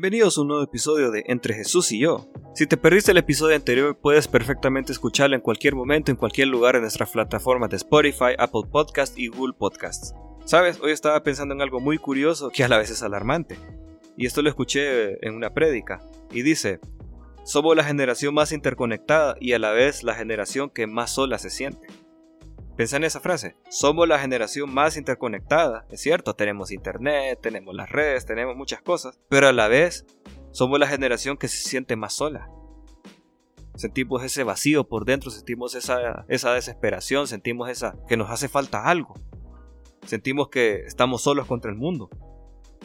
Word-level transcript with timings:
Bienvenidos 0.00 0.38
a 0.38 0.42
un 0.42 0.46
nuevo 0.46 0.62
episodio 0.62 1.10
de 1.10 1.24
Entre 1.26 1.54
Jesús 1.54 1.90
y 1.90 1.98
yo. 1.98 2.30
Si 2.54 2.68
te 2.68 2.76
perdiste 2.76 3.10
el 3.10 3.16
episodio 3.16 3.56
anterior, 3.56 3.98
puedes 4.00 4.28
perfectamente 4.28 4.92
escucharlo 4.92 5.34
en 5.34 5.42
cualquier 5.42 5.74
momento, 5.74 6.12
en 6.12 6.16
cualquier 6.16 6.46
lugar 6.46 6.76
en 6.76 6.82
nuestras 6.82 7.10
plataformas 7.10 7.68
de 7.68 7.78
Spotify, 7.78 8.36
Apple 8.38 8.62
Podcast 8.70 9.18
y 9.18 9.26
Google 9.26 9.54
Podcasts. 9.58 10.14
Sabes, 10.44 10.78
hoy 10.80 10.92
estaba 10.92 11.20
pensando 11.24 11.52
en 11.52 11.62
algo 11.62 11.80
muy 11.80 11.98
curioso 11.98 12.50
que 12.50 12.62
a 12.62 12.68
la 12.68 12.78
vez 12.78 12.90
es 12.90 13.02
alarmante. 13.02 13.58
Y 14.16 14.26
esto 14.26 14.40
lo 14.40 14.48
escuché 14.48 15.26
en 15.26 15.34
una 15.34 15.52
prédica. 15.52 16.00
Y 16.30 16.42
dice, 16.42 16.78
somos 17.42 17.74
la 17.74 17.82
generación 17.82 18.34
más 18.34 18.52
interconectada 18.52 19.34
y 19.40 19.52
a 19.54 19.58
la 19.58 19.72
vez 19.72 20.04
la 20.04 20.14
generación 20.14 20.70
que 20.70 20.86
más 20.86 21.10
sola 21.10 21.38
se 21.38 21.50
siente. 21.50 21.88
Pensá 22.78 22.98
en 22.98 23.02
esa 23.02 23.18
frase. 23.18 23.56
Somos 23.70 24.06
la 24.06 24.20
generación 24.20 24.72
más 24.72 24.96
interconectada. 24.96 25.84
Es 25.90 26.00
cierto, 26.00 26.34
tenemos 26.34 26.70
internet, 26.70 27.40
tenemos 27.42 27.74
las 27.74 27.90
redes, 27.90 28.24
tenemos 28.24 28.54
muchas 28.54 28.80
cosas. 28.82 29.18
Pero 29.28 29.48
a 29.48 29.52
la 29.52 29.66
vez, 29.66 30.06
somos 30.52 30.78
la 30.78 30.86
generación 30.86 31.36
que 31.36 31.48
se 31.48 31.56
siente 31.56 31.96
más 31.96 32.12
sola. 32.12 32.48
Sentimos 33.74 34.22
ese 34.22 34.44
vacío 34.44 34.86
por 34.86 35.06
dentro, 35.06 35.32
sentimos 35.32 35.74
esa, 35.74 36.24
esa 36.28 36.52
desesperación, 36.52 37.26
sentimos 37.26 37.68
esa 37.68 37.96
que 38.06 38.16
nos 38.16 38.30
hace 38.30 38.48
falta 38.48 38.84
algo. 38.84 39.14
Sentimos 40.06 40.48
que 40.48 40.84
estamos 40.86 41.22
solos 41.22 41.48
contra 41.48 41.72
el 41.72 41.76
mundo. 41.76 42.08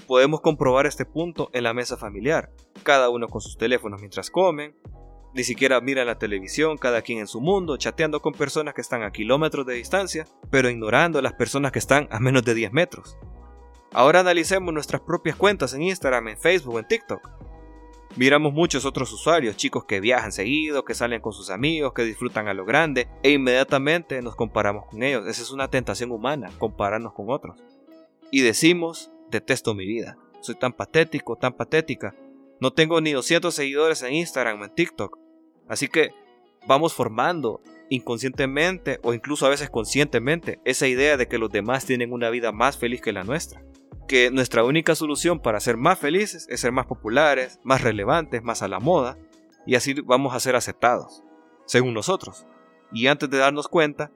Podemos 0.07 0.41
comprobar 0.41 0.87
este 0.87 1.05
punto 1.05 1.51
en 1.53 1.65
la 1.65 1.75
mesa 1.75 1.97
familiar, 1.97 2.49
cada 2.81 3.11
uno 3.11 3.27
con 3.27 3.41
sus 3.41 3.59
teléfonos 3.59 3.99
mientras 3.99 4.31
comen, 4.31 4.75
ni 5.33 5.43
siquiera 5.43 5.81
miran 5.81 6.07
la 6.07 6.19
televisión, 6.19 6.77
cada 6.77 7.01
quien 7.01 7.19
en 7.19 7.27
su 7.27 7.41
mundo, 7.41 7.77
chateando 7.77 8.21
con 8.21 8.33
personas 8.33 8.73
que 8.73 8.81
están 8.81 9.03
a 9.03 9.11
kilómetros 9.11 9.65
de 9.65 9.73
distancia, 9.73 10.25
pero 10.51 10.69
ignorando 10.69 11.19
a 11.19 11.21
las 11.23 11.33
personas 11.33 11.71
que 11.71 11.79
están 11.79 12.07
a 12.11 12.19
menos 12.19 12.43
de 12.43 12.53
10 12.53 12.71
metros. 12.71 13.17
Ahora 13.91 14.21
analicemos 14.21 14.73
nuestras 14.73 15.01
propias 15.01 15.35
cuentas 15.35 15.73
en 15.73 15.83
Instagram, 15.83 16.29
en 16.29 16.37
Facebook, 16.37 16.79
en 16.79 16.87
TikTok. 16.87 17.29
Miramos 18.15 18.53
muchos 18.53 18.85
otros 18.85 19.11
usuarios, 19.11 19.57
chicos 19.57 19.85
que 19.85 19.99
viajan 19.99 20.31
seguido, 20.31 20.85
que 20.85 20.93
salen 20.93 21.19
con 21.19 21.33
sus 21.33 21.49
amigos, 21.49 21.93
que 21.93 22.03
disfrutan 22.03 22.47
a 22.47 22.53
lo 22.53 22.63
grande, 22.63 23.07
e 23.23 23.31
inmediatamente 23.31 24.21
nos 24.21 24.35
comparamos 24.35 24.85
con 24.85 25.01
ellos. 25.01 25.25
Esa 25.27 25.41
es 25.41 25.51
una 25.51 25.67
tentación 25.67 26.11
humana, 26.11 26.51
compararnos 26.59 27.13
con 27.13 27.31
otros. 27.31 27.57
Y 28.29 28.41
decimos, 28.41 29.11
detesto 29.31 29.73
mi 29.73 29.87
vida. 29.87 30.17
Soy 30.41 30.55
tan 30.55 30.73
patético, 30.73 31.37
tan 31.37 31.53
patética. 31.53 32.15
No 32.59 32.71
tengo 32.71 33.01
ni 33.01 33.13
200 33.13 33.53
seguidores 33.53 34.03
en 34.03 34.13
Instagram, 34.13 34.61
en 34.61 34.73
TikTok. 34.73 35.22
Así 35.73 35.87
que 35.87 36.13
vamos 36.67 36.93
formando 36.93 37.61
inconscientemente 37.89 38.99
o 39.03 39.13
incluso 39.13 39.45
a 39.45 39.49
veces 39.49 39.69
conscientemente 39.69 40.59
esa 40.65 40.87
idea 40.87 41.17
de 41.17 41.27
que 41.27 41.39
los 41.39 41.51
demás 41.51 41.85
tienen 41.85 42.13
una 42.13 42.29
vida 42.29 42.51
más 42.51 42.77
feliz 42.77 43.01
que 43.01 43.11
la 43.11 43.23
nuestra. 43.23 43.63
Que 44.07 44.29
nuestra 44.29 44.63
única 44.63 44.93
solución 44.93 45.39
para 45.39 45.59
ser 45.59 45.77
más 45.77 45.97
felices 45.97 46.47
es 46.49 46.61
ser 46.61 46.71
más 46.71 46.85
populares, 46.85 47.59
más 47.63 47.81
relevantes, 47.81 48.43
más 48.43 48.61
a 48.61 48.67
la 48.67 48.79
moda, 48.79 49.17
y 49.65 49.75
así 49.75 49.93
vamos 49.93 50.35
a 50.35 50.39
ser 50.39 50.55
aceptados, 50.55 51.23
según 51.65 51.93
nosotros. 51.93 52.45
Y 52.91 53.07
antes 53.07 53.29
de 53.29 53.39
darnos 53.39 53.67
cuenta, 53.67 54.11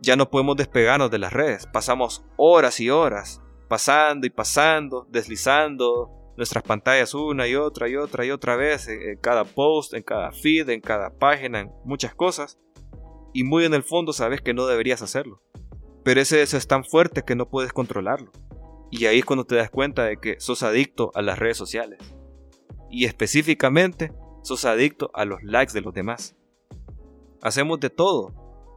ya 0.00 0.14
no 0.14 0.30
podemos 0.30 0.56
despegarnos 0.56 1.10
de 1.10 1.18
las 1.18 1.32
redes, 1.32 1.66
pasamos 1.66 2.24
horas 2.36 2.78
y 2.78 2.90
horas 2.90 3.42
pasando 3.72 4.26
y 4.26 4.30
pasando, 4.30 5.06
deslizando, 5.10 6.10
nuestras 6.36 6.64
pantallas 6.64 7.14
una 7.14 7.46
y 7.46 7.54
otra 7.54 7.88
y 7.88 7.96
otra 7.96 8.24
y 8.24 8.30
otra 8.30 8.56
vez, 8.56 8.88
en 8.88 9.18
cada 9.18 9.44
post, 9.44 9.94
en 9.94 10.02
cada 10.02 10.32
feed, 10.32 10.68
en 10.70 10.80
cada 10.80 11.10
página, 11.10 11.60
en 11.60 11.70
muchas 11.84 12.14
cosas. 12.14 12.58
Y 13.32 13.44
muy 13.44 13.64
en 13.64 13.74
el 13.74 13.82
fondo 13.82 14.12
sabes 14.12 14.40
que 14.40 14.54
no 14.54 14.66
deberías 14.66 15.02
hacerlo. 15.02 15.42
Pero 16.04 16.20
ese 16.20 16.36
deseo 16.36 16.58
es 16.58 16.66
tan 16.66 16.84
fuerte 16.84 17.22
que 17.22 17.36
no 17.36 17.48
puedes 17.48 17.72
controlarlo. 17.72 18.30
Y 18.90 19.06
ahí 19.06 19.20
es 19.20 19.24
cuando 19.24 19.44
te 19.44 19.56
das 19.56 19.70
cuenta 19.70 20.04
de 20.04 20.18
que 20.18 20.38
sos 20.40 20.62
adicto 20.62 21.10
a 21.14 21.22
las 21.22 21.38
redes 21.38 21.56
sociales. 21.56 21.98
Y 22.90 23.06
específicamente, 23.06 24.12
sos 24.42 24.64
adicto 24.64 25.10
a 25.14 25.24
los 25.24 25.42
likes 25.42 25.72
de 25.72 25.80
los 25.80 25.94
demás. 25.94 26.36
Hacemos 27.40 27.80
de 27.80 27.90
todo 27.90 28.34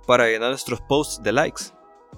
para 0.08 0.28
llenar 0.28 0.50
nuestros 0.50 0.79
posts 0.81 1.22
de 1.22 1.34
likes 1.34 1.75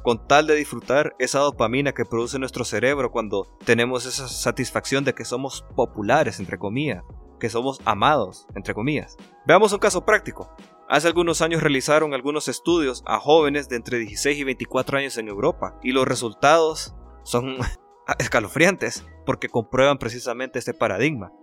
con 0.08 0.26
tal 0.26 0.48
de 0.48 0.56
disfrutar 0.56 1.18
esa 1.20 1.40
dopamina 1.40 1.92
que 1.92 2.06
produce 2.06 2.40
nuestro 2.40 2.64
cerebro 2.64 3.12
cuando 3.12 3.46
tenemos 3.66 4.06
esa 4.06 4.30
satisfacción 4.30 5.04
de 5.04 5.14
que 5.14 5.26
somos 5.26 5.66
populares, 5.76 6.40
entre 6.40 6.58
comillas, 6.58 7.04
que 7.42 7.50
somos 7.50 7.82
amados, 7.84 8.48
entre 8.56 8.74
comillas. 8.74 9.18
Veamos 9.46 9.74
un 9.74 9.80
caso 9.80 10.06
práctico. 10.06 10.50
Hace 10.88 11.10
algunos 11.10 11.42
años 11.42 11.62
realizaron 11.62 12.14
algunos 12.14 12.48
estudios 12.48 13.04
a 13.06 13.20
jóvenes 13.20 13.68
de 13.68 13.76
entre 13.76 13.98
16 13.98 14.38
y 14.38 14.44
24 14.46 14.98
años 14.98 15.18
en 15.18 15.28
Europa 15.28 15.78
y 15.84 15.92
los 15.92 16.08
resultados 16.08 16.96
son 17.26 17.58
escalofriantes 18.18 19.06
porque 19.26 19.50
comprueban 19.50 19.98
precisamente 19.98 20.58
este 20.58 20.74
paradigma. 20.74 21.34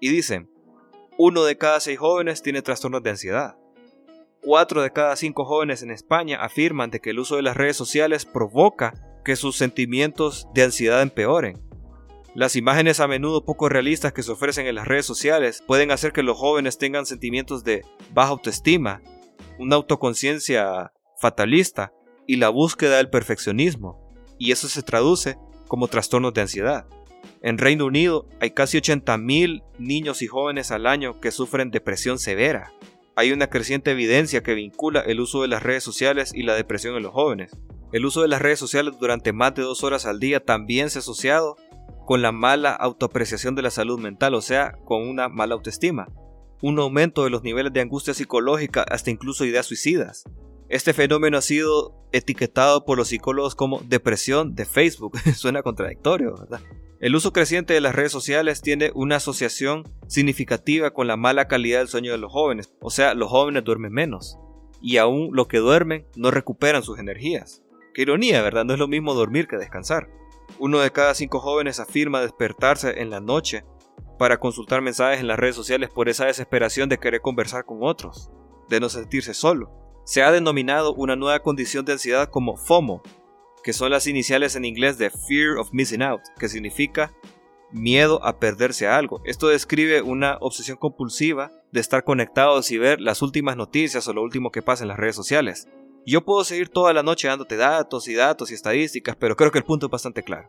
Y 0.00 0.08
dicen, 0.08 0.50
uno 1.18 1.44
de 1.44 1.56
cada 1.56 1.78
seis 1.78 2.00
jóvenes 2.00 2.42
tiene 2.42 2.62
trastornos 2.62 3.04
de 3.04 3.10
ansiedad. 3.10 3.58
4 4.42 4.82
de 4.82 4.92
cada 4.92 5.16
5 5.16 5.44
jóvenes 5.44 5.82
en 5.82 5.90
España 5.90 6.38
afirman 6.40 6.90
de 6.90 7.00
que 7.00 7.10
el 7.10 7.18
uso 7.18 7.36
de 7.36 7.42
las 7.42 7.56
redes 7.56 7.76
sociales 7.76 8.24
provoca 8.24 8.94
que 9.24 9.36
sus 9.36 9.56
sentimientos 9.56 10.46
de 10.54 10.62
ansiedad 10.62 11.02
empeoren. 11.02 11.60
Las 12.34 12.54
imágenes 12.54 13.00
a 13.00 13.08
menudo 13.08 13.44
poco 13.44 13.68
realistas 13.68 14.12
que 14.12 14.22
se 14.22 14.30
ofrecen 14.30 14.66
en 14.66 14.76
las 14.76 14.86
redes 14.86 15.06
sociales 15.06 15.62
pueden 15.66 15.90
hacer 15.90 16.12
que 16.12 16.22
los 16.22 16.38
jóvenes 16.38 16.78
tengan 16.78 17.04
sentimientos 17.04 17.64
de 17.64 17.84
baja 18.14 18.30
autoestima, 18.30 19.02
una 19.58 19.76
autoconciencia 19.76 20.92
fatalista 21.20 21.92
y 22.26 22.36
la 22.36 22.48
búsqueda 22.48 22.98
del 22.98 23.10
perfeccionismo, 23.10 23.98
y 24.38 24.52
eso 24.52 24.68
se 24.68 24.82
traduce 24.82 25.36
como 25.66 25.88
trastornos 25.88 26.32
de 26.32 26.42
ansiedad. 26.42 26.86
En 27.42 27.58
Reino 27.58 27.86
Unido 27.86 28.28
hay 28.40 28.52
casi 28.52 28.78
80.000 28.78 29.64
niños 29.78 30.22
y 30.22 30.26
jóvenes 30.26 30.70
al 30.70 30.86
año 30.86 31.20
que 31.20 31.32
sufren 31.32 31.70
depresión 31.70 32.18
severa 32.18 32.72
hay 33.18 33.32
una 33.32 33.48
creciente 33.48 33.90
evidencia 33.90 34.44
que 34.44 34.54
vincula 34.54 35.00
el 35.00 35.18
uso 35.18 35.42
de 35.42 35.48
las 35.48 35.60
redes 35.60 35.82
sociales 35.82 36.30
y 36.32 36.44
la 36.44 36.54
depresión 36.54 36.94
en 36.94 37.02
los 37.02 37.12
jóvenes. 37.12 37.50
El 37.92 38.06
uso 38.06 38.22
de 38.22 38.28
las 38.28 38.40
redes 38.40 38.60
sociales 38.60 38.94
durante 39.00 39.32
más 39.32 39.56
de 39.56 39.62
dos 39.62 39.82
horas 39.82 40.06
al 40.06 40.20
día 40.20 40.38
también 40.38 40.88
se 40.88 40.98
ha 40.98 41.00
asociado 41.00 41.56
con 42.06 42.22
la 42.22 42.30
mala 42.30 42.70
autoapreciación 42.70 43.56
de 43.56 43.62
la 43.62 43.72
salud 43.72 43.98
mental, 43.98 44.34
o 44.34 44.40
sea, 44.40 44.70
con 44.84 45.02
una 45.02 45.28
mala 45.28 45.56
autoestima, 45.56 46.06
un 46.62 46.78
aumento 46.78 47.24
de 47.24 47.30
los 47.30 47.42
niveles 47.42 47.72
de 47.72 47.80
angustia 47.80 48.14
psicológica 48.14 48.84
hasta 48.84 49.10
incluso 49.10 49.44
ideas 49.44 49.66
suicidas. 49.66 50.22
Este 50.68 50.92
fenómeno 50.92 51.38
ha 51.38 51.42
sido 51.42 51.96
etiquetado 52.12 52.84
por 52.84 52.98
los 52.98 53.08
psicólogos 53.08 53.56
como 53.56 53.80
depresión 53.80 54.54
de 54.54 54.64
Facebook. 54.64 55.18
Suena 55.34 55.64
contradictorio, 55.64 56.36
¿verdad? 56.36 56.60
El 57.00 57.14
uso 57.14 57.32
creciente 57.32 57.74
de 57.74 57.80
las 57.80 57.94
redes 57.94 58.10
sociales 58.10 58.60
tiene 58.60 58.90
una 58.92 59.16
asociación 59.16 59.84
significativa 60.08 60.90
con 60.90 61.06
la 61.06 61.16
mala 61.16 61.46
calidad 61.46 61.78
del 61.78 61.86
sueño 61.86 62.10
de 62.10 62.18
los 62.18 62.32
jóvenes, 62.32 62.72
o 62.80 62.90
sea, 62.90 63.14
los 63.14 63.30
jóvenes 63.30 63.62
duermen 63.62 63.92
menos, 63.92 64.36
y 64.82 64.96
aún 64.96 65.30
los 65.32 65.46
que 65.46 65.58
duermen 65.58 66.08
no 66.16 66.32
recuperan 66.32 66.82
sus 66.82 66.98
energías. 66.98 67.62
Qué 67.94 68.02
ironía, 68.02 68.42
¿verdad? 68.42 68.64
No 68.64 68.72
es 68.72 68.80
lo 68.80 68.88
mismo 68.88 69.14
dormir 69.14 69.46
que 69.46 69.56
descansar. 69.56 70.10
Uno 70.58 70.80
de 70.80 70.90
cada 70.90 71.14
cinco 71.14 71.38
jóvenes 71.38 71.78
afirma 71.78 72.20
despertarse 72.20 73.00
en 73.00 73.10
la 73.10 73.20
noche 73.20 73.64
para 74.18 74.40
consultar 74.40 74.82
mensajes 74.82 75.20
en 75.20 75.28
las 75.28 75.38
redes 75.38 75.54
sociales 75.54 75.90
por 75.90 76.08
esa 76.08 76.26
desesperación 76.26 76.88
de 76.88 76.98
querer 76.98 77.20
conversar 77.20 77.64
con 77.64 77.78
otros, 77.82 78.28
de 78.68 78.80
no 78.80 78.88
sentirse 78.88 79.34
solo. 79.34 79.70
Se 80.04 80.24
ha 80.24 80.32
denominado 80.32 80.94
una 80.94 81.14
nueva 81.14 81.40
condición 81.44 81.84
de 81.84 81.92
ansiedad 81.92 82.28
como 82.28 82.56
FOMO, 82.56 83.02
que 83.62 83.72
son 83.72 83.90
las 83.90 84.06
iniciales 84.06 84.56
en 84.56 84.64
inglés 84.64 84.98
de 84.98 85.10
Fear 85.10 85.58
of 85.58 85.70
Missing 85.72 86.02
Out, 86.02 86.22
que 86.38 86.48
significa 86.48 87.12
miedo 87.70 88.24
a 88.24 88.38
perderse 88.38 88.86
algo. 88.86 89.20
Esto 89.24 89.48
describe 89.48 90.02
una 90.02 90.38
obsesión 90.40 90.78
compulsiva 90.78 91.50
de 91.72 91.80
estar 91.80 92.04
conectados 92.04 92.70
y 92.70 92.78
ver 92.78 93.00
las 93.00 93.22
últimas 93.22 93.56
noticias 93.56 94.06
o 94.08 94.12
lo 94.12 94.22
último 94.22 94.50
que 94.50 94.62
pasa 94.62 94.84
en 94.84 94.88
las 94.88 94.98
redes 94.98 95.16
sociales. 95.16 95.68
Yo 96.06 96.24
puedo 96.24 96.44
seguir 96.44 96.70
toda 96.70 96.92
la 96.92 97.02
noche 97.02 97.28
dándote 97.28 97.56
datos 97.56 98.08
y 98.08 98.14
datos 98.14 98.50
y 98.50 98.54
estadísticas, 98.54 99.16
pero 99.16 99.36
creo 99.36 99.50
que 99.50 99.58
el 99.58 99.64
punto 99.64 99.86
es 99.86 99.92
bastante 99.92 100.22
claro. 100.22 100.48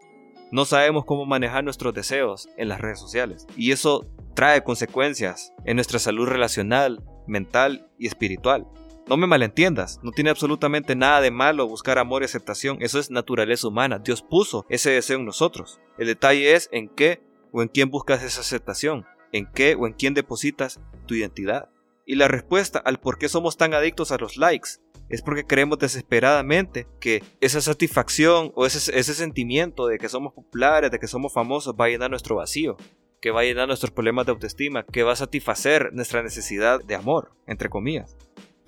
No 0.52 0.66
sabemos 0.66 1.06
cómo 1.06 1.26
manejar 1.26 1.64
nuestros 1.64 1.94
deseos 1.94 2.48
en 2.58 2.70
las 2.70 2.82
redes 2.82 3.00
sociales. 3.00 3.46
Y 3.56 3.72
eso 3.72 4.08
trae 4.34 4.64
consecuencias 4.64 5.54
en 5.66 5.76
nuestra 5.76 6.00
salud 6.00 6.28
relacional, 6.28 7.04
mental 7.28 7.88
y 8.00 8.08
espiritual. 8.08 8.66
No 9.10 9.18
me 9.18 9.26
malentiendas, 9.26 10.00
no 10.04 10.12
tiene 10.12 10.30
absolutamente 10.30 10.96
nada 10.96 11.20
de 11.20 11.32
malo 11.32 11.68
buscar 11.68 11.98
amor 11.98 12.22
y 12.22 12.26
aceptación, 12.26 12.78
eso 12.80 13.00
es 13.00 13.10
naturaleza 13.10 13.68
humana, 13.68 13.98
Dios 13.98 14.22
puso 14.22 14.68
ese 14.70 14.92
deseo 14.92 15.18
en 15.18 15.26
nosotros. 15.26 15.80
El 15.98 16.06
detalle 16.06 16.54
es 16.54 16.70
en 16.72 16.90
qué 16.90 17.20
o 17.52 17.64
en 17.64 17.70
quién 17.70 17.90
buscas 17.90 18.22
esa 18.22 18.42
aceptación, 18.42 19.08
en 19.32 19.48
qué 19.52 19.74
o 19.74 19.88
en 19.88 19.94
quién 19.94 20.14
depositas 20.14 20.80
tu 21.08 21.16
identidad. 21.16 21.70
Y 22.06 22.18
la 22.18 22.28
respuesta 22.28 22.78
al 22.78 23.00
por 23.00 23.18
qué 23.18 23.30
somos 23.30 23.58
tan 23.58 23.74
adictos 23.74 24.12
a 24.12 24.18
los 24.18 24.38
likes 24.38 24.74
es 25.10 25.24
porque 25.24 25.44
creemos 25.44 25.80
desesperadamente 25.80 26.86
que 27.00 27.24
esa 27.42 27.62
satisfacción 27.62 28.52
o 28.54 28.68
ese, 28.68 28.96
ese 28.96 29.16
sentimiento 29.16 29.88
de 29.88 29.98
que 29.98 30.08
somos 30.08 30.34
populares, 30.34 30.92
de 30.92 31.00
que 31.00 31.08
somos 31.08 31.34
famosos, 31.34 31.74
va 31.74 31.86
a 31.86 31.90
llenar 31.90 32.12
nuestro 32.12 32.36
vacío, 32.36 32.78
que 33.22 33.32
va 33.32 33.42
a 33.42 33.46
llenar 33.46 33.68
nuestros 33.68 33.90
problemas 33.90 34.28
de 34.28 34.34
autoestima, 34.34 34.86
que 34.86 35.02
va 35.02 35.14
a 35.14 35.16
satisfacer 35.16 35.94
nuestra 35.94 36.22
necesidad 36.22 36.80
de 36.84 36.94
amor, 36.94 37.32
entre 37.48 37.70
comillas. 37.70 38.16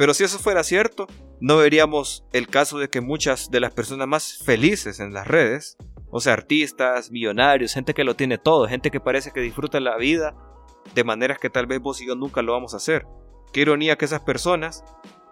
Pero 0.01 0.15
si 0.15 0.23
eso 0.23 0.39
fuera 0.39 0.63
cierto, 0.63 1.05
no 1.39 1.57
veríamos 1.57 2.25
el 2.33 2.47
caso 2.47 2.79
de 2.79 2.89
que 2.89 3.01
muchas 3.01 3.51
de 3.51 3.59
las 3.59 3.71
personas 3.71 4.07
más 4.07 4.39
felices 4.43 4.99
en 4.99 5.13
las 5.13 5.27
redes 5.27 5.77
O 6.09 6.19
sea, 6.19 6.33
artistas, 6.33 7.11
millonarios, 7.11 7.75
gente 7.75 7.93
que 7.93 8.03
lo 8.03 8.15
tiene 8.15 8.39
todo, 8.39 8.67
gente 8.67 8.89
que 8.89 8.99
parece 8.99 9.29
que 9.29 9.41
disfruta 9.41 9.79
la 9.79 9.97
vida 9.97 10.35
de 10.95 11.03
maneras 11.03 11.37
que 11.37 11.51
tal 11.51 11.67
vez 11.67 11.79
vos 11.79 12.01
y 12.01 12.07
yo 12.07 12.15
nunca 12.15 12.41
lo 12.41 12.53
vamos 12.53 12.73
a 12.73 12.77
hacer. 12.77 13.05
Qué 13.53 13.61
ironía 13.61 13.95
que 13.95 14.05
esas 14.05 14.21
personas 14.21 14.83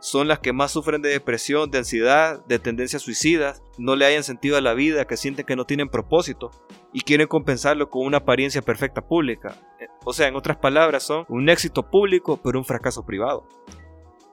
son 0.02 0.28
las 0.28 0.38
que 0.38 0.54
más 0.54 0.72
sufren 0.72 1.02
de 1.02 1.10
depresión, 1.10 1.72
de 1.72 1.80
ansiedad, 1.80 2.46
de 2.46 2.60
tendencias 2.60 3.02
suicidas, 3.02 3.64
no 3.80 3.96
le 3.96 4.06
hayan 4.06 4.24
sentido 4.24 4.56
a 4.56 4.62
la 4.62 4.76
vida, 4.76 5.06
que 5.06 5.18
sienten 5.18 5.48
que 5.48 5.56
no 5.56 5.66
tienen 5.66 5.90
propósito 5.90 6.52
y 6.94 7.02
quieren 7.02 7.28
compensarlo 7.28 7.90
con 7.90 8.06
una 8.06 8.18
apariencia 8.18 8.62
perfecta 8.62 9.02
pública. 9.02 9.58
O 10.06 10.14
sea, 10.14 10.28
en 10.28 10.36
otras 10.36 10.58
palabras, 10.58 11.02
son 11.02 11.26
un 11.28 11.50
éxito 11.50 11.90
público 11.90 12.40
pero 12.44 12.60
un 12.60 12.66
fracaso 12.66 13.04
privado. 13.04 13.48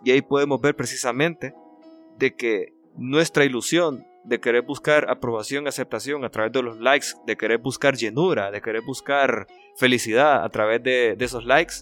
Y 0.07 0.13
ahí 0.13 0.23
podemos 0.23 0.61
ver 0.61 0.77
precisamente 0.77 1.53
de 2.17 2.37
que 2.37 2.73
nuestra 2.97 3.45
ilusión 3.45 4.07
de 4.23 4.39
querer 4.39 4.63
buscar 4.63 5.11
aprobación 5.11 5.67
aceptación 5.67 6.25
a 6.25 6.31
través 6.31 6.53
de 6.53 6.63
los 6.63 6.79
likes, 6.79 7.09
de 7.27 7.37
querer 7.37 7.59
buscar 7.59 7.97
llenura, 7.97 8.53
de 8.53 8.61
querer 8.61 8.83
buscar 8.83 9.49
felicidad 9.77 10.45
a 10.45 10.49
través 10.49 10.81
de, 10.85 11.17
de 11.17 11.25
esos 11.25 11.45
likes, 11.45 11.75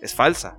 es 0.00 0.14
falsa. 0.14 0.58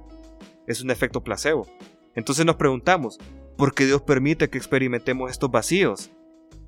Es 0.68 0.84
un 0.84 0.92
efecto 0.92 1.24
placebo. 1.24 1.66
Entonces 2.14 2.46
nos 2.46 2.58
preguntamos, 2.58 3.18
¿por 3.58 3.74
qué 3.74 3.88
Dios 3.88 4.04
permite 4.04 4.52
que 4.52 4.60
experimentemos 4.60 5.32
estos 5.32 5.50
vacíos? 5.50 6.12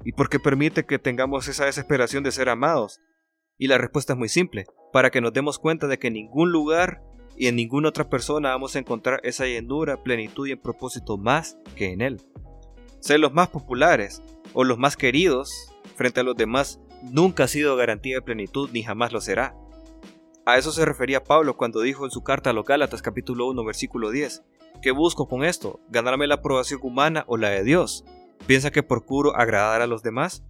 ¿Y 0.03 0.13
por 0.13 0.29
qué 0.29 0.39
permite 0.39 0.83
que 0.83 0.97
tengamos 0.97 1.47
esa 1.47 1.65
desesperación 1.65 2.23
de 2.23 2.31
ser 2.31 2.49
amados? 2.49 2.99
Y 3.59 3.67
la 3.67 3.77
respuesta 3.77 4.13
es 4.13 4.19
muy 4.19 4.29
simple, 4.29 4.65
para 4.91 5.11
que 5.11 5.21
nos 5.21 5.31
demos 5.31 5.59
cuenta 5.59 5.85
de 5.85 5.99
que 5.99 6.07
en 6.07 6.13
ningún 6.13 6.51
lugar 6.51 7.03
y 7.37 7.47
en 7.47 7.55
ninguna 7.55 7.89
otra 7.89 8.09
persona 8.09 8.49
vamos 8.49 8.75
a 8.75 8.79
encontrar 8.79 9.19
esa 9.23 9.45
llenura, 9.45 10.03
plenitud 10.03 10.47
y 10.47 10.55
propósito 10.55 11.17
más 11.17 11.57
que 11.75 11.91
en 11.91 12.01
Él. 12.01 12.21
Ser 12.99 13.19
los 13.19 13.33
más 13.33 13.47
populares 13.49 14.21
o 14.53 14.63
los 14.63 14.77
más 14.77 14.97
queridos 14.97 15.73
frente 15.95 16.19
a 16.19 16.23
los 16.23 16.35
demás 16.35 16.79
nunca 17.01 17.45
ha 17.45 17.47
sido 17.47 17.75
garantía 17.75 18.15
de 18.15 18.21
plenitud 18.21 18.69
ni 18.73 18.83
jamás 18.83 19.13
lo 19.13 19.21
será. 19.21 19.55
A 20.45 20.57
eso 20.57 20.71
se 20.71 20.85
refería 20.85 21.23
Pablo 21.23 21.55
cuando 21.55 21.81
dijo 21.81 22.05
en 22.05 22.11
su 22.11 22.23
carta 22.23 22.49
a 22.49 22.53
los 22.53 22.65
Gálatas 22.65 23.01
capítulo 23.01 23.47
1 23.47 23.63
versículo 23.63 24.09
10, 24.09 24.43
¿Qué 24.81 24.91
busco 24.91 25.27
con 25.27 25.43
esto? 25.43 25.81
¿Ganarme 25.89 26.25
la 26.27 26.35
aprobación 26.35 26.79
humana 26.83 27.25
o 27.27 27.35
la 27.35 27.49
de 27.49 27.63
Dios? 27.63 28.05
¿Piensa 28.47 28.71
que 28.71 28.81
procuro 28.81 29.35
agradar 29.35 29.81
a 29.81 29.87
los 29.87 30.03
demás? 30.03 30.43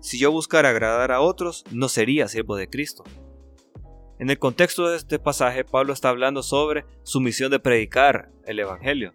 Si 0.00 0.18
yo 0.18 0.32
buscara 0.32 0.70
agradar 0.70 1.12
a 1.12 1.20
otros, 1.20 1.64
no 1.70 1.88
sería 1.88 2.26
siervo 2.26 2.56
de 2.56 2.68
Cristo. 2.68 3.04
En 4.18 4.30
el 4.30 4.38
contexto 4.38 4.88
de 4.88 4.96
este 4.96 5.18
pasaje, 5.18 5.62
Pablo 5.62 5.92
está 5.92 6.08
hablando 6.08 6.42
sobre 6.42 6.86
su 7.02 7.20
misión 7.20 7.50
de 7.50 7.58
predicar 7.58 8.30
el 8.46 8.58
Evangelio. 8.58 9.12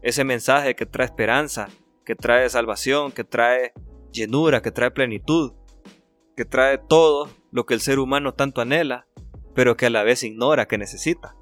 Ese 0.00 0.24
mensaje 0.24 0.74
que 0.74 0.86
trae 0.86 1.04
esperanza, 1.04 1.68
que 2.06 2.14
trae 2.14 2.48
salvación, 2.48 3.12
que 3.12 3.24
trae 3.24 3.74
llenura, 4.12 4.62
que 4.62 4.70
trae 4.70 4.90
plenitud, 4.90 5.52
que 6.36 6.46
trae 6.46 6.78
todo 6.78 7.28
lo 7.50 7.66
que 7.66 7.74
el 7.74 7.82
ser 7.82 7.98
humano 7.98 8.32
tanto 8.32 8.62
anhela, 8.62 9.06
pero 9.54 9.76
que 9.76 9.86
a 9.86 9.90
la 9.90 10.04
vez 10.04 10.22
ignora 10.22 10.66
que 10.66 10.78
necesita. 10.78 11.36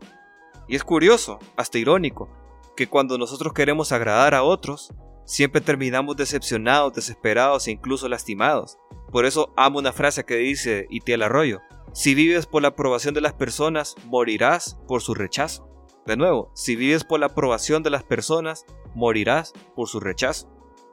Y 0.66 0.74
es 0.74 0.82
curioso, 0.82 1.38
hasta 1.56 1.78
irónico, 1.78 2.28
que 2.76 2.88
cuando 2.88 3.16
nosotros 3.16 3.52
queremos 3.52 3.92
agradar 3.92 4.34
a 4.34 4.42
otros, 4.42 4.92
siempre 5.24 5.60
terminamos 5.60 6.16
decepcionados, 6.16 6.94
desesperados 6.94 7.68
e 7.68 7.70
incluso 7.70 8.08
lastimados. 8.08 8.76
Por 9.12 9.24
eso 9.24 9.52
amo 9.56 9.78
una 9.78 9.92
frase 9.92 10.24
que 10.24 10.34
dice 10.34 10.88
Itiel 10.90 11.22
Arroyo, 11.22 11.60
si 11.92 12.14
vives 12.14 12.46
por 12.46 12.62
la 12.62 12.68
aprobación 12.68 13.14
de 13.14 13.20
las 13.20 13.34
personas, 13.34 13.94
morirás 14.06 14.78
por 14.86 15.02
su 15.02 15.14
rechazo. 15.14 15.68
De 16.06 16.16
nuevo, 16.16 16.50
si 16.54 16.76
vives 16.76 17.04
por 17.04 17.20
la 17.20 17.26
aprobación 17.26 17.82
de 17.82 17.90
las 17.90 18.04
personas, 18.04 18.64
morirás 18.94 19.52
por 19.74 19.88
su 19.88 20.00
rechazo. 20.00 20.50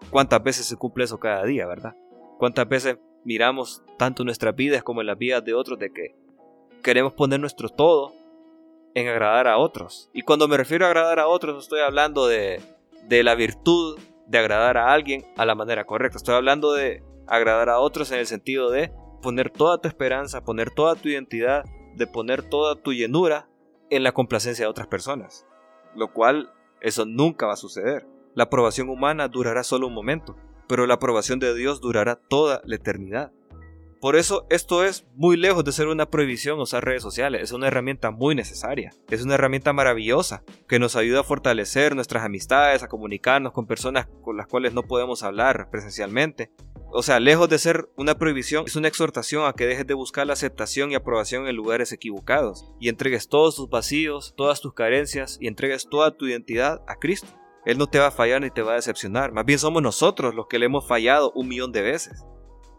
¿Cuántas 0.10 0.44
veces 0.44 0.66
se 0.66 0.76
cumple 0.76 1.06
eso 1.06 1.20
cada 1.20 1.44
día, 1.46 1.66
verdad? 1.66 1.96
¿Cuántas 2.38 2.68
veces 2.68 2.98
miramos 3.24 3.84
tanto 3.98 4.24
en 4.24 4.28
nuestras 4.28 4.56
vidas 4.56 4.84
como 4.84 5.02
en 5.02 5.08
las 5.08 5.18
vidas 5.18 5.44
de 5.44 5.54
otros 5.54 5.80
de 5.80 5.92
que 5.92 6.16
queremos 6.84 7.14
poner 7.14 7.40
nuestro 7.40 7.70
todo 7.70 8.14
en 8.94 9.08
agradar 9.08 9.48
a 9.48 9.58
otros. 9.58 10.10
Y 10.14 10.22
cuando 10.22 10.48
me 10.48 10.56
refiero 10.56 10.86
a 10.86 10.90
agradar 10.90 11.20
a 11.20 11.28
otros, 11.28 11.54
no 11.54 11.60
estoy 11.60 11.82
hablando 11.82 12.28
de, 12.28 12.62
de 13.04 13.24
la 13.24 13.36
virtud 13.36 14.00
de 14.28 14.38
agradar 14.38 14.78
a 14.78 14.94
alguien 14.94 15.26
a 15.36 15.46
la 15.46 15.56
manera 15.56 15.86
correcta. 15.86 16.18
Estoy 16.18 16.36
hablando 16.36 16.74
de 16.74 17.04
agradar 17.28 17.70
a 17.70 17.80
otros 17.80 18.12
en 18.12 18.20
el 18.20 18.28
sentido 18.28 18.70
de 18.70 18.92
poner 19.26 19.50
toda 19.50 19.80
tu 19.80 19.88
esperanza, 19.88 20.44
poner 20.44 20.70
toda 20.70 20.94
tu 20.94 21.10
identidad, 21.10 21.66
de 21.96 22.06
poner 22.06 22.44
toda 22.44 22.76
tu 22.76 22.94
llenura 22.94 23.50
en 23.90 24.04
la 24.04 24.12
complacencia 24.12 24.66
de 24.66 24.70
otras 24.70 24.86
personas. 24.86 25.48
Lo 25.96 26.14
cual, 26.14 26.54
eso 26.80 27.06
nunca 27.06 27.48
va 27.48 27.54
a 27.54 27.58
suceder. 27.58 28.06
La 28.36 28.44
aprobación 28.44 28.88
humana 28.88 29.28
durará 29.28 29.64
solo 29.64 29.88
un 29.88 29.96
momento, 29.96 30.36
pero 30.68 30.86
la 30.86 30.94
aprobación 30.94 31.40
de 31.40 31.56
Dios 31.56 31.82
durará 31.82 32.18
toda 32.18 32.62
la 32.66 32.76
eternidad. 32.76 33.32
Por 34.00 34.16
eso 34.16 34.46
esto 34.52 34.84
es 34.84 35.08
muy 35.16 35.38
lejos 35.38 35.64
de 35.64 35.72
ser 35.72 35.88
una 35.88 36.12
prohibición 36.12 36.60
usar 36.60 36.86
redes 36.86 37.02
sociales, 37.02 37.42
es 37.42 37.52
una 37.52 37.66
herramienta 37.66 38.12
muy 38.12 38.36
necesaria, 38.36 38.92
es 39.10 39.24
una 39.24 39.34
herramienta 39.34 39.74
maravillosa 39.74 40.44
que 40.68 40.78
nos 40.78 40.96
ayuda 40.96 41.22
a 41.22 41.24
fortalecer 41.24 41.96
nuestras 41.96 42.24
amistades, 42.24 42.84
a 42.84 42.88
comunicarnos 42.88 43.54
con 43.54 43.66
personas 43.66 44.08
con 44.22 44.38
las 44.38 44.46
cuales 44.46 44.76
no 44.76 44.84
podemos 44.84 45.24
hablar 45.24 45.72
presencialmente. 45.72 46.52
O 46.98 47.04
sea, 47.04 47.20
lejos 47.20 47.50
de 47.50 47.60
ser 47.60 47.90
una 47.98 48.18
prohibición, 48.18 48.64
es 48.66 48.78
una 48.78 48.88
exhortación 48.88 49.46
a 49.46 49.52
que 49.52 49.66
dejes 49.66 49.86
de 49.86 49.94
buscar 49.94 50.26
la 50.26 50.32
aceptación 50.32 50.92
y 50.92 50.96
aprobación 50.96 51.46
en 51.46 51.58
lugares 51.58 51.92
equivocados 51.92 52.72
y 52.80 52.88
entregues 52.88 53.28
todos 53.28 53.58
tus 53.58 53.70
vacíos, 53.70 54.34
todas 54.38 54.62
tus 54.62 54.74
carencias 54.74 55.38
y 55.42 55.48
entregues 55.48 55.90
toda 55.90 56.16
tu 56.16 56.26
identidad 56.26 56.84
a 56.88 56.96
Cristo. 56.96 57.28
Él 57.66 57.78
no 57.78 57.88
te 57.88 58.00
va 58.00 58.08
a 58.08 58.12
fallar 58.12 58.42
ni 58.42 58.50
te 58.50 58.62
va 58.62 58.72
a 58.72 58.76
decepcionar, 58.76 59.34
más 59.34 59.44
bien 59.44 59.60
somos 59.60 59.84
nosotros 59.84 60.34
los 60.34 60.48
que 60.48 60.58
le 60.58 60.68
hemos 60.68 60.88
fallado 60.88 61.34
un 61.36 61.50
millón 61.50 61.74
de 61.74 61.82
veces 61.82 62.24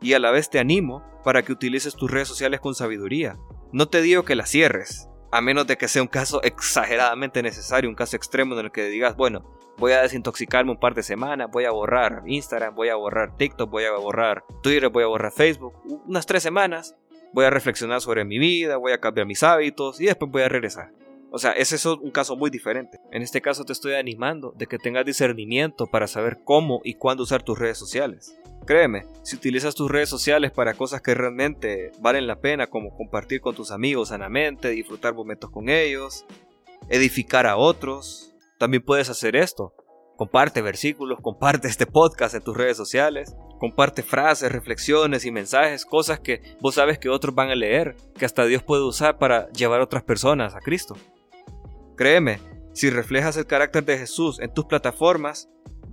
y 0.00 0.14
a 0.14 0.18
la 0.18 0.30
vez 0.30 0.48
te 0.48 0.58
animo 0.58 1.04
para 1.22 1.42
que 1.42 1.52
utilices 1.52 1.94
tus 1.94 2.10
redes 2.10 2.28
sociales 2.28 2.60
con 2.60 2.74
sabiduría. 2.74 3.36
No 3.70 3.86
te 3.86 4.00
digo 4.00 4.24
que 4.24 4.34
las 4.34 4.48
cierres, 4.48 5.10
a 5.30 5.42
menos 5.42 5.66
de 5.66 5.76
que 5.76 5.88
sea 5.88 6.00
un 6.00 6.08
caso 6.08 6.42
exageradamente 6.44 7.42
necesario, 7.42 7.90
un 7.90 7.96
caso 7.96 8.16
extremo 8.16 8.58
en 8.58 8.64
el 8.64 8.72
que 8.72 8.84
digas, 8.84 9.14
bueno, 9.14 9.55
voy 9.78 9.92
a 9.92 10.02
desintoxicarme 10.02 10.72
un 10.72 10.80
par 10.80 10.94
de 10.94 11.02
semanas, 11.02 11.48
voy 11.50 11.64
a 11.64 11.70
borrar 11.70 12.22
Instagram, 12.26 12.74
voy 12.74 12.88
a 12.88 12.96
borrar 12.96 13.36
TikTok, 13.36 13.70
voy 13.70 13.84
a 13.84 13.92
borrar 13.92 14.44
Twitter, 14.62 14.88
voy 14.88 15.04
a 15.04 15.08
borrar 15.08 15.32
Facebook, 15.32 15.74
unas 16.06 16.26
tres 16.26 16.42
semanas, 16.42 16.96
voy 17.32 17.44
a 17.44 17.50
reflexionar 17.50 18.00
sobre 18.00 18.24
mi 18.24 18.38
vida, 18.38 18.76
voy 18.76 18.92
a 18.92 19.00
cambiar 19.00 19.26
mis 19.26 19.42
hábitos 19.42 20.00
y 20.00 20.06
después 20.06 20.30
voy 20.30 20.42
a 20.42 20.48
regresar. 20.48 20.92
O 21.30 21.38
sea, 21.38 21.52
ese 21.52 21.76
es 21.76 21.84
un 21.84 22.10
caso 22.10 22.36
muy 22.36 22.50
diferente. 22.50 22.98
En 23.10 23.20
este 23.20 23.42
caso 23.42 23.64
te 23.64 23.72
estoy 23.72 23.94
animando 23.94 24.54
de 24.56 24.66
que 24.66 24.78
tengas 24.78 25.04
discernimiento 25.04 25.86
para 25.86 26.06
saber 26.06 26.38
cómo 26.44 26.80
y 26.84 26.94
cuándo 26.94 27.24
usar 27.24 27.42
tus 27.42 27.58
redes 27.58 27.76
sociales. 27.76 28.38
Créeme, 28.64 29.06
si 29.22 29.36
utilizas 29.36 29.74
tus 29.74 29.90
redes 29.90 30.08
sociales 30.08 30.50
para 30.50 30.74
cosas 30.74 31.02
que 31.02 31.14
realmente 31.14 31.92
valen 32.00 32.26
la 32.26 32.40
pena, 32.40 32.68
como 32.68 32.96
compartir 32.96 33.40
con 33.40 33.54
tus 33.54 33.70
amigos 33.70 34.08
sanamente, 34.08 34.70
disfrutar 34.70 35.14
momentos 35.14 35.50
con 35.50 35.68
ellos, 35.68 36.24
edificar 36.88 37.46
a 37.46 37.56
otros, 37.56 38.35
también 38.58 38.82
puedes 38.84 39.10
hacer 39.10 39.36
esto. 39.36 39.74
Comparte 40.16 40.62
versículos, 40.62 41.20
comparte 41.20 41.68
este 41.68 41.86
podcast 41.86 42.34
en 42.34 42.42
tus 42.42 42.56
redes 42.56 42.76
sociales, 42.76 43.36
comparte 43.58 44.02
frases, 44.02 44.50
reflexiones 44.50 45.26
y 45.26 45.30
mensajes, 45.30 45.84
cosas 45.84 46.20
que 46.20 46.40
vos 46.60 46.74
sabes 46.74 46.98
que 46.98 47.10
otros 47.10 47.34
van 47.34 47.50
a 47.50 47.54
leer, 47.54 47.96
que 48.16 48.24
hasta 48.24 48.46
Dios 48.46 48.62
puede 48.62 48.82
usar 48.82 49.18
para 49.18 49.50
llevar 49.52 49.80
a 49.80 49.84
otras 49.84 50.04
personas 50.04 50.54
a 50.54 50.60
Cristo. 50.60 50.96
Créeme, 51.96 52.40
si 52.72 52.90
reflejas 52.90 53.36
el 53.36 53.46
carácter 53.46 53.84
de 53.84 53.98
Jesús 53.98 54.38
en 54.40 54.52
tus 54.52 54.64
plataformas, 54.64 55.50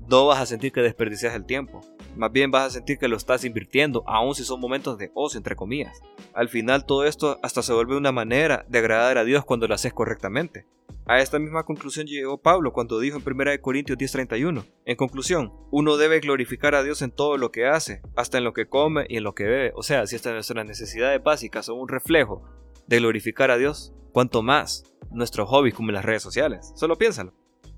no 0.07 0.25
vas 0.27 0.39
a 0.39 0.45
sentir 0.45 0.71
que 0.71 0.81
desperdicias 0.81 1.35
el 1.35 1.45
tiempo. 1.45 1.81
Más 2.15 2.31
bien 2.31 2.51
vas 2.51 2.67
a 2.67 2.69
sentir 2.69 2.97
que 2.97 3.07
lo 3.07 3.17
estás 3.17 3.43
invirtiendo, 3.43 4.03
aun 4.07 4.35
si 4.35 4.43
son 4.43 4.59
momentos 4.59 4.97
de 4.97 5.11
ocio, 5.13 5.37
entre 5.37 5.55
comillas. 5.55 6.01
Al 6.33 6.49
final 6.49 6.85
todo 6.85 7.05
esto 7.05 7.39
hasta 7.41 7.61
se 7.61 7.73
vuelve 7.73 7.97
una 7.97 8.11
manera 8.11 8.65
de 8.69 8.79
agradar 8.79 9.17
a 9.17 9.23
Dios 9.23 9.45
cuando 9.45 9.67
lo 9.67 9.75
haces 9.75 9.93
correctamente. 9.93 10.65
A 11.05 11.19
esta 11.19 11.37
misma 11.37 11.63
conclusión 11.63 12.05
llegó 12.05 12.37
Pablo 12.37 12.71
cuando 12.71 12.99
dijo 12.99 13.17
en 13.17 13.23
1 13.23 13.61
Corintios 13.61 13.97
10:31. 13.97 14.63
En 14.85 14.95
conclusión, 14.95 15.51
uno 15.69 15.97
debe 15.97 16.21
glorificar 16.21 16.75
a 16.75 16.83
Dios 16.83 17.01
en 17.01 17.11
todo 17.11 17.37
lo 17.37 17.51
que 17.51 17.65
hace, 17.65 18.01
hasta 18.15 18.37
en 18.37 18.45
lo 18.45 18.53
que 18.53 18.69
come 18.69 19.05
y 19.09 19.17
en 19.17 19.23
lo 19.23 19.35
que 19.35 19.43
bebe. 19.43 19.73
O 19.75 19.83
sea, 19.83 20.07
si 20.07 20.15
estas 20.15 20.33
nuestras 20.33 20.65
necesidades 20.65 21.21
básicas 21.21 21.65
son 21.65 21.79
un 21.79 21.89
reflejo 21.89 22.43
de 22.87 22.99
glorificar 22.99 23.51
a 23.51 23.57
Dios, 23.57 23.93
cuanto 24.13 24.43
más 24.43 24.85
nuestros 25.11 25.49
hobbies 25.49 25.75
como 25.75 25.91
las 25.91 26.05
redes 26.05 26.23
sociales. 26.23 26.71
Solo 26.75 26.97
piénsalo. 26.97 27.33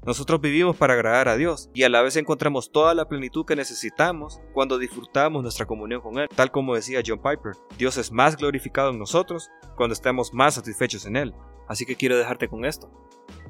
Nosotros 0.06 0.40
vivimos 0.40 0.78
para 0.78 0.94
agradar 0.94 1.28
a 1.28 1.36
Dios 1.36 1.72
y 1.74 1.82
a 1.82 1.90
la 1.90 2.04
vez 2.04 2.16
encontramos 2.16 2.72
toda 2.72 2.94
la 2.94 3.08
plenitud 3.08 3.44
que 3.44 3.56
necesitamos 3.56 4.40
cuando 4.54 4.78
disfrutamos 4.78 5.42
nuestra 5.42 5.66
comunión 5.66 6.00
con 6.02 6.20
Él. 6.20 6.30
Tal 6.36 6.52
como 6.52 6.76
decía 6.76 7.02
John 7.04 7.18
Piper, 7.18 7.54
Dios 7.80 7.98
es 7.98 8.12
más 8.12 8.38
glorificado 8.38 8.92
en 8.92 9.00
nosotros 9.00 9.50
cuando 9.76 9.94
estamos 9.94 10.32
más 10.32 10.54
satisfechos 10.54 11.08
en 11.08 11.16
Él. 11.16 11.34
Así 11.68 11.88
que 11.88 11.96
quiero 11.96 12.18
dejarte 12.18 12.48
con 12.48 12.66
esto. 12.66 12.92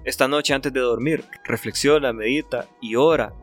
Esta 0.06 0.30
noche 0.30 0.54
antes 0.54 0.72
de 0.72 0.80
dormir, 0.80 1.26
reflexiona, 1.44 2.14
medita 2.14 2.70
y 2.80 2.96
ora 2.96 3.34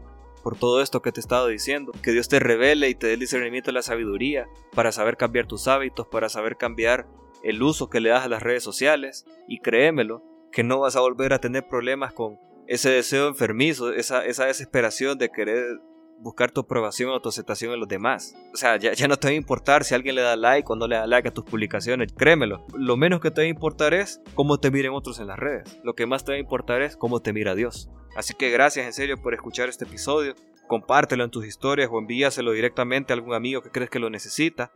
por 0.43 0.57
todo 0.57 0.81
esto 0.81 1.03
que 1.03 1.13
te 1.13 1.21
he 1.21 1.23
estado 1.23 1.49
diciendo. 1.49 1.93
Que 2.03 2.13
Dios 2.13 2.31
te 2.31 2.41
revele 2.41 2.89
y 2.89 2.95
te 2.95 3.09
dé 3.09 3.15
el 3.15 3.21
discernimiento 3.21 3.67
de 3.69 3.75
la 3.75 3.83
sabiduría 3.83 4.49
para 4.75 4.91
saber 4.91 5.19
cambiar 5.19 5.47
tus 5.47 5.69
hábitos, 5.69 6.07
para 6.07 6.31
saber 6.31 6.57
cambiar 6.57 7.07
el 7.43 7.63
uso 7.63 7.91
que 7.91 8.01
le 8.01 8.09
das 8.09 8.25
a 8.25 8.31
las 8.31 8.43
redes 8.43 8.63
sociales. 8.63 9.27
Y 9.49 9.59
créemelo, 9.59 10.23
que 10.51 10.63
no 10.63 10.81
vas 10.81 10.97
a 10.97 11.01
volver 11.01 11.35
a 11.35 11.41
tener 11.41 11.69
problemas 11.69 12.15
con 12.15 12.39
ese 12.73 12.89
deseo 12.89 13.29
enfermizo, 13.29 13.93
esa, 13.93 14.25
esa 14.25 14.47
desesperación 14.47 15.19
de 15.19 15.29
querer 15.29 15.79
buscar 16.21 16.51
tu 16.53 16.63
aprobación 16.63 17.11
o 17.11 17.21
tu 17.21 17.29
aceptación 17.29 17.75
en 17.75 17.81
los 17.81 17.89
demás. 17.89 18.35
O 18.55 18.57
sea, 18.57 18.79
ya, 18.79 18.95
ya, 18.95 19.09
no 19.09 19.19
te 19.19 19.29
va 19.29 19.33
a 19.33 19.35
importar 19.35 19.85
si 19.85 19.95
alguien 19.95 20.15
le 20.15 20.23
da 20.23 20.37
like 20.37 20.67
o 20.73 20.75
no 20.75 20.89
le 20.89 20.97
da 20.97 21.07
like 21.07 21.29
a 21.29 21.35
tus 21.35 21.45
publicaciones. 21.45 22.15
Créemelo. 22.17 22.65
Lo 22.75 22.97
menos 22.97 23.21
que 23.21 23.31
te 23.31 23.43
va 23.43 23.45
a 23.45 23.51
importar 23.51 23.93
es 23.93 24.23
cómo 24.35 24.59
te 24.59 24.71
miren 24.71 24.93
otros 24.93 25.21
en 25.21 25.27
las 25.27 25.39
redes. 25.39 25.81
Lo 25.85 25.95
que 25.95 26.07
más 26.07 26.25
te 26.25 26.33
va 26.33 26.37
a 26.37 26.41
importar 26.41 26.81
es 26.81 26.97
cómo 26.97 27.21
te 27.21 27.35
mira 27.35 27.55
Dios. 27.55 27.91
Así 28.17 28.33
que 28.33 28.49
gracias 28.49 28.87
en 28.87 28.95
serio 28.95 29.21
por 29.21 29.35
escuchar 29.35 29.69
este 29.69 29.85
episodio. 29.85 30.35
Compártelo 30.67 31.25
en 31.25 31.31
tus 31.31 31.45
historias 31.45 31.91
o 31.93 31.99
envíaselo 31.99 32.53
directamente 32.53 33.13
a 33.13 33.17
algún 33.17 33.35
amigo 33.35 33.61
que 33.61 33.71
crees 33.71 33.91
que 33.91 33.99
lo 33.99 34.09
necesita. 34.09 34.73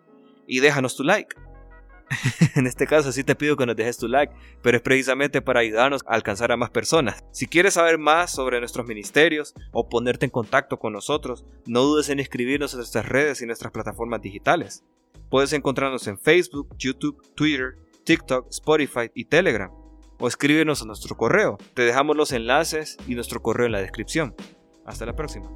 Y 0.46 0.60
déjanos 0.60 0.96
tu 0.96 1.02
like. 1.02 1.34
en 2.54 2.66
este 2.66 2.86
caso 2.86 3.12
sí 3.12 3.24
te 3.24 3.34
pido 3.34 3.56
que 3.56 3.66
nos 3.66 3.76
dejes 3.76 3.98
tu 3.98 4.08
like, 4.08 4.32
pero 4.62 4.76
es 4.76 4.82
precisamente 4.82 5.42
para 5.42 5.60
ayudarnos 5.60 6.02
a 6.06 6.14
alcanzar 6.14 6.52
a 6.52 6.56
más 6.56 6.70
personas. 6.70 7.24
Si 7.32 7.46
quieres 7.46 7.74
saber 7.74 7.98
más 7.98 8.32
sobre 8.32 8.60
nuestros 8.60 8.86
ministerios 8.86 9.54
o 9.72 9.88
ponerte 9.88 10.26
en 10.26 10.30
contacto 10.30 10.78
con 10.78 10.92
nosotros, 10.92 11.44
no 11.66 11.82
dudes 11.82 12.08
en 12.08 12.20
escribirnos 12.20 12.72
en 12.72 12.78
nuestras 12.78 13.08
redes 13.08 13.42
y 13.42 13.46
nuestras 13.46 13.72
plataformas 13.72 14.22
digitales. 14.22 14.84
Puedes 15.30 15.52
encontrarnos 15.52 16.06
en 16.06 16.18
Facebook, 16.18 16.68
YouTube, 16.78 17.20
Twitter, 17.34 17.76
TikTok, 18.04 18.48
Spotify 18.50 19.10
y 19.14 19.24
Telegram. 19.24 19.70
O 20.18 20.28
escríbenos 20.28 20.80
a 20.80 20.86
nuestro 20.86 21.16
correo. 21.16 21.58
Te 21.74 21.82
dejamos 21.82 22.16
los 22.16 22.32
enlaces 22.32 22.96
y 23.06 23.14
nuestro 23.14 23.42
correo 23.42 23.66
en 23.66 23.72
la 23.72 23.82
descripción. 23.82 24.34
Hasta 24.86 25.04
la 25.04 25.14
próxima. 25.14 25.50